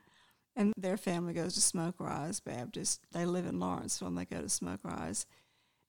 [0.57, 3.01] And their family goes to Smoke Rise Baptist.
[3.11, 5.27] They live in Lawrenceville and they go to Smoke Rise.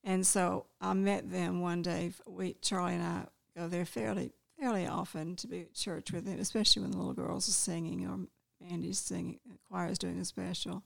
[0.05, 2.13] And so I met them one day.
[2.27, 3.25] We Charlie and I
[3.57, 7.15] go there fairly fairly often to be at church with them, especially when the little
[7.15, 8.19] girls are singing or
[8.71, 10.83] Andy's singing, the choir's doing a special.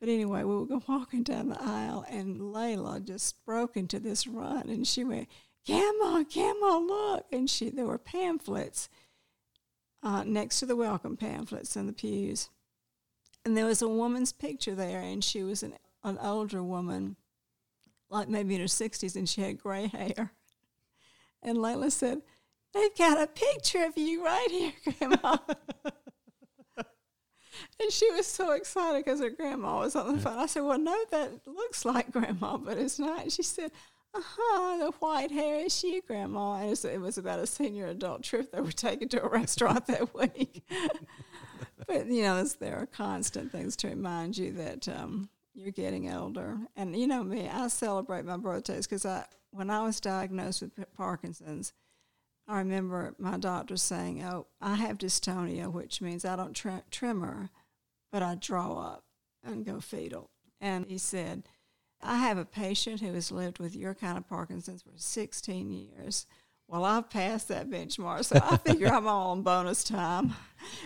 [0.00, 4.68] But anyway, we were walking down the aisle, and Layla just broke into this run,
[4.68, 5.28] and she went,
[5.64, 8.88] "Grandma, Grandma, look!" And she there were pamphlets
[10.02, 12.48] uh, next to the welcome pamphlets in the pews,
[13.44, 15.74] and there was a woman's picture there, and she was an,
[16.04, 17.16] an older woman,
[18.10, 20.32] like maybe in her sixties, and she had gray hair.
[21.42, 22.22] And Layla said,
[22.72, 25.36] "They've got a picture of you right here, Grandma."
[27.80, 30.38] And she was so excited because her grandma was on the phone.
[30.38, 33.22] I said, Well, no, that looks like grandma, but it's not.
[33.22, 33.70] And she said,
[34.22, 36.56] Huh, the white hair is she, grandma.
[36.56, 40.14] And it was about a senior adult trip they were taking to a restaurant that
[40.14, 40.64] week.
[41.86, 46.58] but, you know, there are constant things to remind you that um, you're getting older.
[46.76, 50.72] And, you know, me, I celebrate my birthdays because I, when I was diagnosed with
[50.94, 51.72] Parkinson's,
[52.48, 57.50] I remember my doctor saying, "Oh, I have dystonia, which means I don't tr- tremor,
[58.12, 59.04] but I draw up
[59.42, 61.42] and go fetal." And he said,
[62.02, 66.26] "I have a patient who has lived with your kind of Parkinson's for 16 years.
[66.68, 70.34] Well, I've passed that benchmark, so I figure I'm all on bonus time.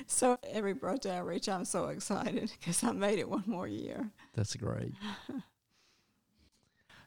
[0.06, 4.10] So every birthday I reach, I'm so excited because I made it one more year.
[4.34, 4.92] That's great.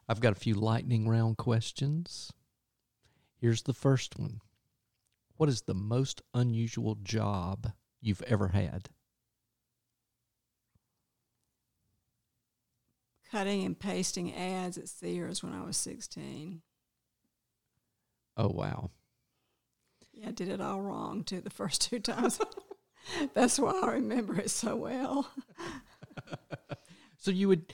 [0.10, 2.32] I've got a few lightning round questions.
[3.40, 4.42] Here's the first one
[5.38, 8.90] What is the most unusual job you've ever had?
[13.34, 16.62] Cutting and pasting ads at Sears when I was 16.
[18.38, 18.92] Oh, wow.
[20.14, 22.40] Yeah, I did it all wrong too the first two times.
[23.34, 25.32] That's why I remember it so well.
[27.18, 27.74] so you would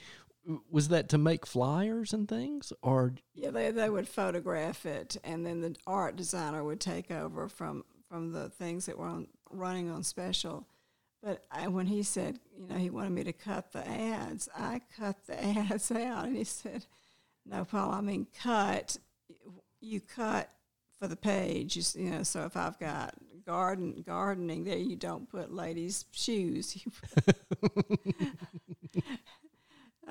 [0.70, 5.44] was that to make flyers and things or yeah they, they would photograph it and
[5.44, 9.90] then the art designer would take over from from the things that were on, running
[9.90, 10.66] on special
[11.22, 14.80] but I, when he said you know he wanted me to cut the ads i
[14.98, 16.86] cut the ads out and he said
[17.46, 18.96] no paul i mean cut
[19.80, 20.50] you cut
[20.98, 23.14] for the page you know so if i've got
[23.46, 26.76] garden gardening there you don't put ladies shoes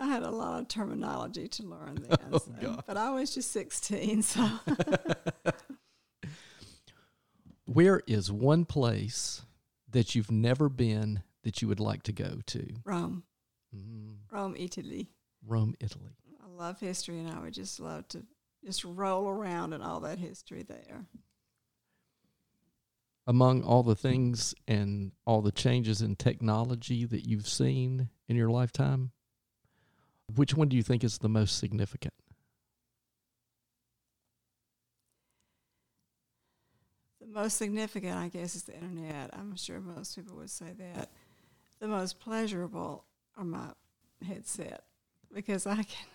[0.02, 3.52] I had a lot of terminology to learn then, oh, so, but I was just
[3.52, 4.50] 16, so.
[7.66, 9.42] Where is one place
[9.92, 12.68] that you've never been that you would like to go to?
[12.86, 13.24] Rome.
[13.76, 14.18] Mm.
[14.32, 15.10] Rome, Italy.
[15.46, 16.16] Rome, Italy.
[16.44, 18.24] I love history, and I would just love to
[18.66, 21.06] just roll around in all that history there.
[23.28, 28.50] Among all the things and all the changes in technology that you've seen in your
[28.50, 29.12] lifetime,
[30.36, 32.14] which one do you think is the most significant?
[37.42, 39.30] Most significant, I guess, is the internet.
[39.34, 41.10] I'm sure most people would say that.
[41.80, 43.06] The most pleasurable
[43.38, 43.68] are my
[44.28, 44.84] headset
[45.34, 46.08] because I can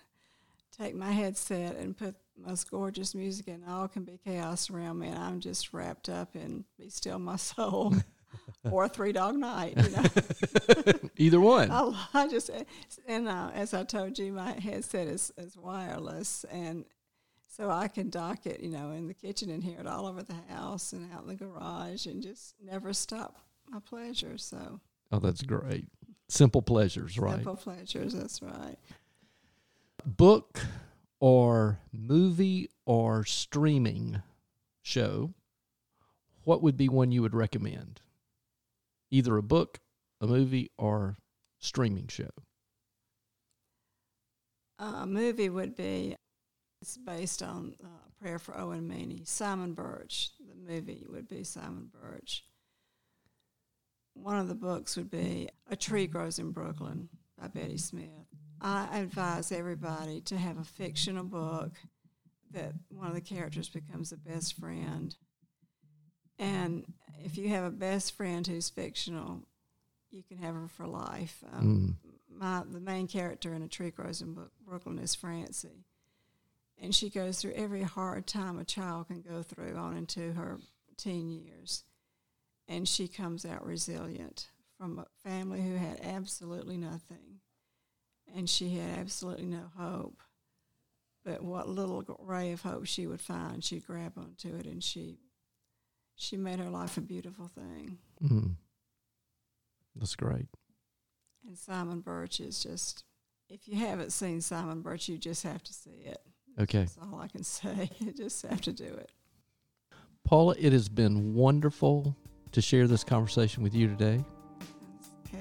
[0.77, 5.07] take my headset and put most gorgeous music and all can be chaos around me
[5.07, 7.95] and I'm just wrapped up in Be Still My Soul.
[8.71, 9.75] or Three Dog Night.
[9.77, 11.71] You know, either one.
[11.71, 12.51] I, I just
[13.07, 16.83] and uh, as I told you, my headset is is wireless, and
[17.55, 20.23] so I can dock it, you know, in the kitchen and hear it all over
[20.23, 23.37] the house and out in the garage, and just never stop
[23.69, 24.37] my pleasure.
[24.37, 24.79] So.
[25.11, 25.87] Oh, that's great.
[26.27, 27.35] Simple pleasures, right?
[27.35, 28.13] Simple pleasures.
[28.13, 28.77] That's right.
[30.05, 30.59] Book
[31.19, 34.21] or movie or streaming
[34.81, 35.33] show,
[36.43, 38.01] what would be one you would recommend?
[39.11, 39.79] either a book,
[40.19, 41.17] a movie, or
[41.59, 42.29] streaming show?
[44.77, 46.17] Uh, a movie would be
[46.85, 47.87] it's based on uh,
[48.21, 49.23] Prayer for Owen Meany.
[49.25, 52.43] Simon Birch, the movie would be Simon Birch.
[54.13, 57.09] One of the books would be A Tree Grows in Brooklyn
[57.41, 58.27] by Betty Smith.
[58.61, 61.71] I advise everybody to have a fictional book
[62.51, 65.15] that one of the characters becomes a best friend
[66.37, 66.85] and
[67.23, 69.41] if you have a best friend who's fictional,
[70.11, 71.43] you can have her for life.
[71.51, 72.37] Um, mm.
[72.37, 75.85] My the main character in A Tree Grows in Brooklyn is Francie,
[76.81, 80.59] and she goes through every hard time a child can go through on into her
[80.97, 81.83] teen years,
[82.67, 84.47] and she comes out resilient
[84.77, 87.39] from a family who had absolutely nothing,
[88.35, 90.21] and she had absolutely no hope.
[91.23, 95.17] But what little ray of hope she would find, she'd grab onto it, and she
[96.15, 97.97] she made her life a beautiful thing.
[98.23, 98.51] Mm-hmm.
[99.95, 100.47] That's great.
[101.45, 103.03] And Simon Birch is just,
[103.49, 106.21] if you haven't seen Simon Birch, you just have to see it.
[106.59, 106.79] Okay.
[106.79, 107.89] That's all I can say.
[107.99, 109.11] You just have to do it.
[110.23, 112.15] Paula, it has been wonderful
[112.51, 114.23] to share this conversation with you today.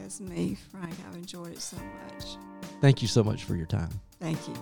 [0.04, 2.36] As me, Frank, I've enjoyed it so much.
[2.80, 3.88] Thank you so much for your time.
[4.20, 4.54] Thank you.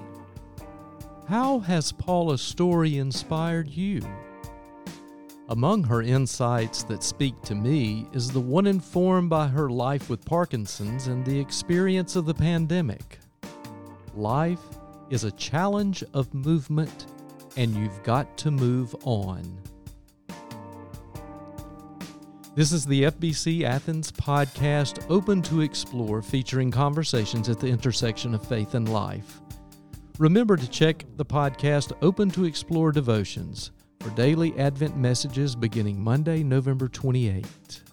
[1.28, 4.02] How has Paula's story inspired you?
[5.48, 10.24] Among her insights that speak to me is the one informed by her life with
[10.24, 13.18] Parkinson's and the experience of the pandemic.
[14.14, 14.60] Life
[15.12, 17.04] is a challenge of movement,
[17.58, 19.60] and you've got to move on.
[22.54, 28.46] This is the FBC Athens podcast, open to explore, featuring conversations at the intersection of
[28.46, 29.42] faith and life.
[30.18, 36.42] Remember to check the podcast Open to Explore Devotions for daily Advent messages beginning Monday,
[36.42, 37.91] November 28.